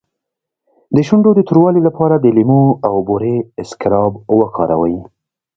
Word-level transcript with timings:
د 0.95 0.97
شونډو 1.07 1.31
د 1.35 1.39
توروالي 1.47 1.81
لپاره 1.87 2.15
د 2.17 2.25
لیمو 2.37 2.63
او 2.87 2.95
بورې 3.07 3.35
اسکراب 3.61 4.13
وکاروئ 4.39 4.97